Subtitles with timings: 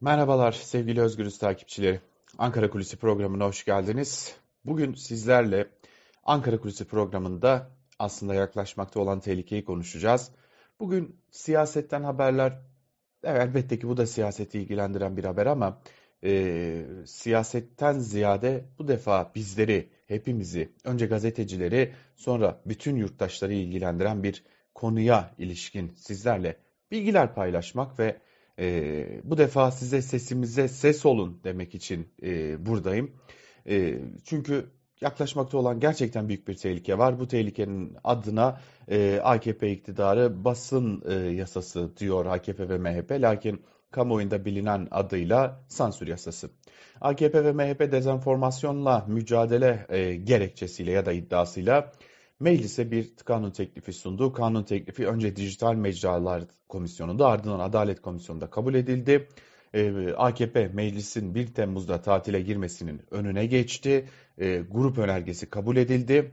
[0.00, 2.00] Merhabalar sevgili Özgürüz takipçileri.
[2.38, 4.36] Ankara Kulisi programına hoş geldiniz.
[4.64, 5.68] Bugün sizlerle
[6.24, 10.30] Ankara Kulisi programında aslında yaklaşmakta olan tehlikeyi konuşacağız.
[10.80, 12.60] Bugün siyasetten haberler,
[13.24, 15.82] elbette ki bu da siyaseti ilgilendiren bir haber ama
[16.24, 24.44] e, siyasetten ziyade bu defa bizleri, hepimizi, önce gazetecileri sonra bütün yurttaşları ilgilendiren bir
[24.74, 26.56] konuya ilişkin sizlerle
[26.90, 28.20] bilgiler paylaşmak ve
[28.58, 33.10] e, bu defa size sesimize ses olun demek için e, buradayım.
[33.68, 34.66] E, çünkü
[35.00, 37.20] yaklaşmakta olan gerçekten büyük bir tehlike var.
[37.20, 43.10] Bu tehlikenin adına e, AKP iktidarı basın e, yasası diyor AKP ve MHP.
[43.10, 46.50] Lakin kamuoyunda bilinen adıyla sansür yasası.
[47.00, 51.92] AKP ve MHP dezenformasyonla mücadele e, gerekçesiyle ya da iddiasıyla
[52.40, 54.32] meclise bir kanun teklifi sundu.
[54.32, 59.28] Kanun teklifi önce Dijital Mecralar Komisyonu'nda ardından Adalet Komisyonu'nda kabul edildi.
[59.74, 64.08] Ee, AKP meclisin 1 Temmuz'da tatile girmesinin önüne geçti.
[64.38, 66.32] Ee, grup önergesi kabul edildi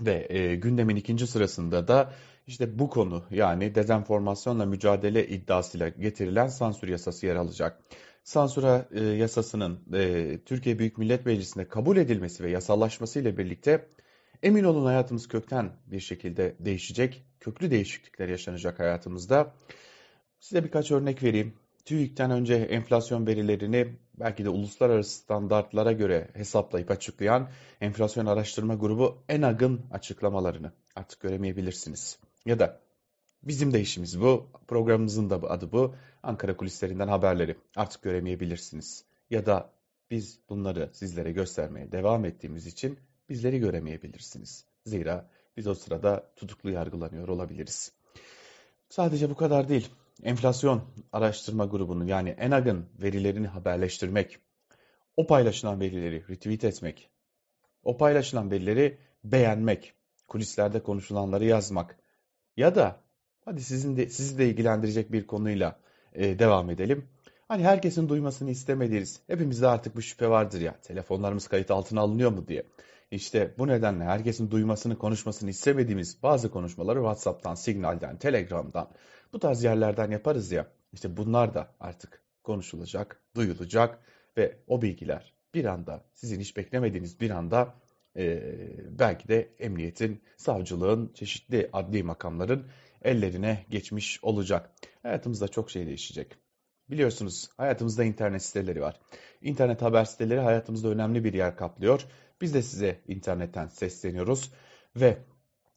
[0.00, 2.12] ve e, gündemin ikinci sırasında da
[2.46, 7.78] işte bu konu yani dezenformasyonla mücadele iddiasıyla getirilen sansür yasası yer alacak.
[8.24, 13.86] Sansür e, yasasının e, Türkiye Büyük Millet Meclisi'nde kabul edilmesi ve yasallaşması ile birlikte
[14.42, 17.24] Emin olun hayatımız kökten bir şekilde değişecek.
[17.40, 19.54] Köklü değişiklikler yaşanacak hayatımızda.
[20.40, 21.54] Size birkaç örnek vereyim.
[21.84, 29.86] TÜİK'ten önce enflasyon verilerini belki de uluslararası standartlara göre hesaplayıp açıklayan enflasyon araştırma grubu ENAG'ın
[29.90, 32.18] açıklamalarını artık göremeyebilirsiniz.
[32.46, 32.80] Ya da
[33.42, 35.94] bizim de işimiz bu, programımızın da adı bu.
[36.22, 39.04] Ankara kulislerinden haberleri artık göremeyebilirsiniz.
[39.30, 39.72] Ya da
[40.10, 44.64] biz bunları sizlere göstermeye devam ettiğimiz için bizleri göremeyebilirsiniz.
[44.86, 47.92] Zira biz o sırada tutuklu yargılanıyor olabiliriz.
[48.88, 49.88] Sadece bu kadar değil.
[50.22, 54.38] Enflasyon araştırma grubunun yani ENAG'ın verilerini haberleştirmek,
[55.16, 57.10] o paylaşılan verileri retweet etmek,
[57.82, 59.94] o paylaşılan verileri beğenmek,
[60.28, 61.98] kulislerde konuşulanları yazmak
[62.56, 63.00] ya da
[63.44, 65.80] hadi sizin de sizi de ilgilendirecek bir konuyla
[66.12, 67.08] e, devam edelim.
[67.48, 72.48] Hani herkesin duymasını istemediğiniz, hepimizde artık bu şüphe vardır ya, telefonlarımız kayıt altına alınıyor mu
[72.48, 72.66] diye.
[73.12, 78.90] İşte bu nedenle herkesin duymasını, konuşmasını istemediğimiz bazı konuşmaları WhatsApp'tan, Signal'den, Telegram'dan,
[79.32, 80.66] bu tarz yerlerden yaparız ya.
[80.92, 83.98] İşte bunlar da artık konuşulacak, duyulacak
[84.36, 87.74] ve o bilgiler bir anda, sizin hiç beklemediğiniz bir anda
[88.16, 88.42] e,
[88.98, 92.66] belki de emniyetin, savcılığın, çeşitli adli makamların
[93.02, 94.70] ellerine geçmiş olacak.
[95.02, 96.36] Hayatımızda çok şey değişecek.
[96.92, 99.00] Biliyorsunuz hayatımızda internet siteleri var.
[99.42, 102.06] İnternet haber siteleri hayatımızda önemli bir yer kaplıyor.
[102.40, 104.52] Biz de size internetten sesleniyoruz
[104.96, 105.18] ve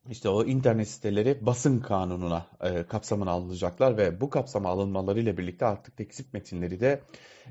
[0.09, 5.97] işte o internet siteleri basın kanununa e, kapsamına alınacaklar ve bu kapsama alınmalarıyla birlikte artık
[5.97, 7.01] teksip metinleri de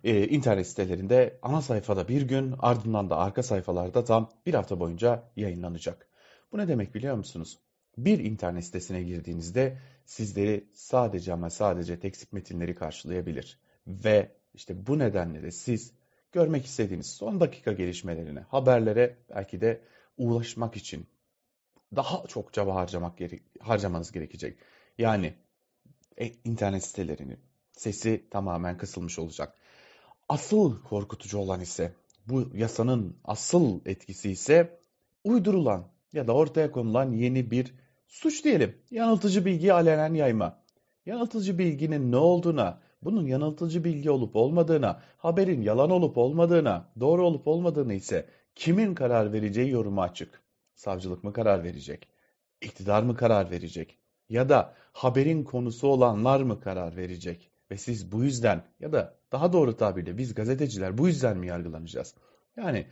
[0.04, 5.22] e, internet sitelerinde ana sayfada bir gün ardından da arka sayfalarda tam bir hafta boyunca
[5.36, 6.08] yayınlanacak.
[6.52, 7.58] Bu ne demek biliyor musunuz?
[7.98, 13.58] Bir internet sitesine girdiğinizde sizleri sadece ama sadece teksip metinleri karşılayabilir.
[13.86, 15.92] Ve işte bu nedenle de siz
[16.32, 19.80] görmek istediğiniz son dakika gelişmelerine, haberlere belki de
[20.18, 21.06] ulaşmak için
[21.96, 24.58] daha çok çaba harcamak gere harcamanız gerekecek.
[24.98, 25.34] Yani
[26.16, 27.38] e, internet sitelerinin
[27.72, 29.54] sesi tamamen kısılmış olacak.
[30.28, 31.92] Asıl korkutucu olan ise
[32.26, 34.80] bu yasanın asıl etkisi ise
[35.24, 37.74] uydurulan ya da ortaya konulan yeni bir
[38.14, 38.76] suç diyelim.
[38.90, 40.64] Yanıltıcı bilgiyi alenen yayma.
[41.06, 47.48] Yanıltıcı bilginin ne olduğuna, bunun yanıltıcı bilgi olup olmadığına, haberin yalan olup olmadığına, doğru olup
[47.48, 50.42] olmadığını ise kimin karar vereceği yoruma açık.
[50.74, 52.08] Savcılık mı karar verecek?
[52.60, 53.98] İktidar mı karar verecek?
[54.28, 57.50] Ya da haberin konusu olanlar mı karar verecek?
[57.70, 62.14] Ve siz bu yüzden ya da daha doğru tabirle biz gazeteciler bu yüzden mi yargılanacağız?
[62.56, 62.86] Yani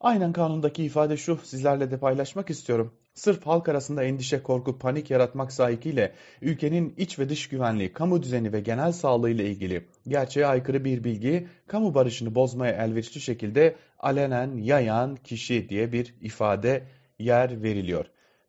[0.00, 2.94] aynen kanundaki ifade şu sizlerle de paylaşmak istiyorum.
[3.14, 6.12] Sırf halk arasında endişe, korku, panik yaratmak sahikiyle
[6.42, 11.04] ülkenin iç ve dış güvenliği, kamu düzeni ve genel sağlığı ile ilgili gerçeğe aykırı bir
[11.04, 16.82] bilgi kamu barışını bozmaya elverişli şekilde alenen yayan kişi diye bir ifade
[17.18, 18.04] yer veriliyor.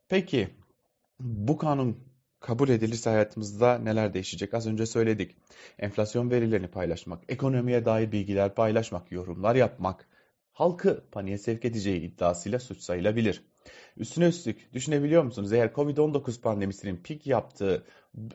[0.09, 0.49] Peki
[1.19, 1.97] bu kanun
[2.39, 4.53] kabul edilirse hayatımızda neler değişecek?
[4.53, 5.35] Az önce söyledik.
[5.79, 10.07] Enflasyon verilerini paylaşmak, ekonomiye dair bilgiler paylaşmak, yorumlar yapmak,
[10.57, 13.41] halkı paniğe sevk edeceği iddiasıyla suç sayılabilir.
[13.97, 15.53] Üstüne üstlük düşünebiliyor musunuz?
[15.53, 17.83] Eğer Covid-19 pandemisinin pik yaptığı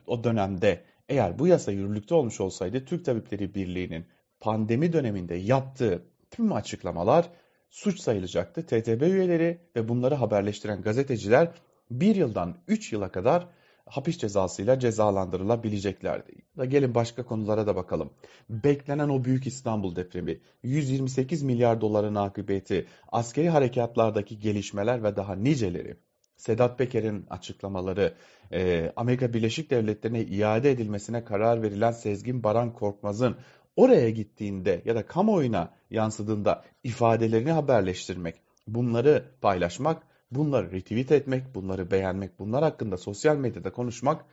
[0.07, 4.05] o dönemde eğer bu yasa yürürlükte olmuş olsaydı Türk Tabipleri Birliği'nin
[4.39, 7.29] pandemi döneminde yaptığı tüm açıklamalar
[7.69, 8.65] suç sayılacaktı.
[8.65, 11.51] TTB üyeleri ve bunları haberleştiren gazeteciler
[11.91, 13.47] bir yıldan üç yıla kadar
[13.85, 16.31] hapis cezasıyla cezalandırılabileceklerdi.
[16.57, 18.09] Da gelin başka konulara da bakalım.
[18.49, 25.97] Beklenen o büyük İstanbul depremi, 128 milyar doların akıbeti, askeri harekatlardaki gelişmeler ve daha niceleri.
[26.37, 28.13] Sedat Peker'in açıklamaları,
[28.51, 33.35] e, Amerika Birleşik Devletleri'ne iade edilmesine karar verilen Sezgin Baran Korkmaz'ın
[33.75, 38.35] oraya gittiğinde ya da kamuoyuna yansıdığında ifadelerini haberleştirmek,
[38.67, 40.03] bunları paylaşmak,
[40.35, 44.25] bunları retweet etmek, bunları beğenmek, bunlar hakkında sosyal medyada konuşmak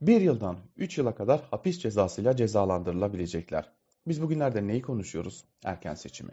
[0.00, 3.72] bir yıldan üç yıla kadar hapis cezasıyla cezalandırılabilecekler.
[4.08, 5.44] Biz bugünlerde neyi konuşuyoruz?
[5.64, 6.30] Erken seçimi.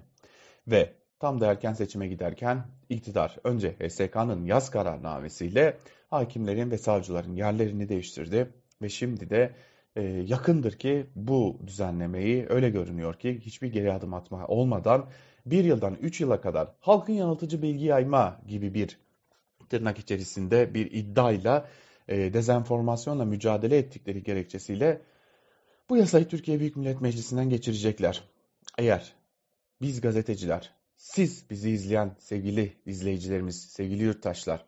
[0.68, 5.78] Ve tam da erken seçime giderken iktidar önce HSK'nın yaz kararnamesiyle
[6.10, 9.54] hakimlerin ve savcıların yerlerini değiştirdi ve şimdi de
[9.96, 15.06] e, yakındır ki bu düzenlemeyi öyle görünüyor ki hiçbir geri adım atma olmadan
[15.46, 19.05] bir yıldan üç yıla kadar halkın yanıltıcı bilgi yayma gibi bir
[19.70, 21.70] tırnak içerisinde bir iddiayla
[22.08, 25.02] e, dezenformasyonla mücadele ettikleri gerekçesiyle
[25.90, 28.24] bu yasayı Türkiye Büyük Millet Meclisi'nden geçirecekler.
[28.78, 29.14] Eğer
[29.82, 34.66] biz gazeteciler, siz bizi izleyen sevgili izleyicilerimiz, sevgili yurttaşlar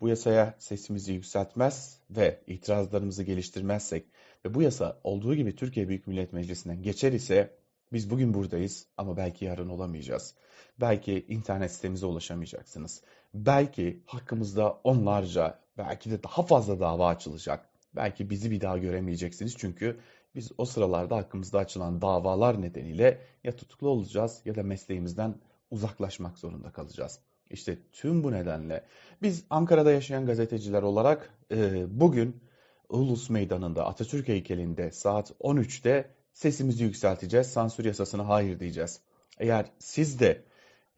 [0.00, 4.06] bu yasaya sesimizi yükseltmez ve itirazlarımızı geliştirmezsek
[4.44, 7.58] ve bu yasa olduğu gibi Türkiye Büyük Millet Meclisi'nden geçer ise
[7.92, 10.34] biz bugün buradayız ama belki yarın olamayacağız.
[10.80, 13.02] Belki internet sitemize ulaşamayacaksınız.
[13.34, 17.68] Belki hakkımızda onlarca, belki de daha fazla dava açılacak.
[17.96, 20.00] Belki bizi bir daha göremeyeceksiniz çünkü
[20.34, 25.34] biz o sıralarda hakkımızda açılan davalar nedeniyle ya tutuklu olacağız ya da mesleğimizden
[25.70, 27.20] uzaklaşmak zorunda kalacağız.
[27.50, 28.84] İşte tüm bu nedenle
[29.22, 32.40] biz Ankara'da yaşayan gazeteciler olarak e, bugün
[32.88, 37.46] Ulus Meydanı'nda Atatürk heykelinde saat 13'te sesimizi yükselteceğiz.
[37.46, 39.00] Sansür yasasına hayır diyeceğiz.
[39.38, 40.42] Eğer siz de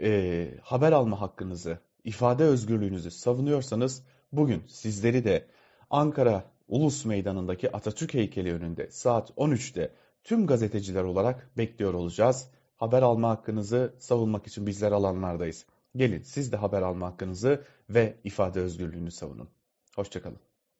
[0.00, 4.02] e, haber alma hakkınızı, ifade özgürlüğünüzü savunuyorsanız
[4.32, 5.46] bugün sizleri de
[5.90, 9.94] Ankara Ulus Meydanı'ndaki Atatürk heykeli önünde saat 13'te
[10.24, 12.48] tüm gazeteciler olarak bekliyor olacağız.
[12.76, 15.66] Haber alma hakkınızı savunmak için bizler alanlardayız.
[15.96, 19.48] Gelin siz de haber alma hakkınızı ve ifade özgürlüğünü savunun.
[19.96, 20.49] Hoşçakalın.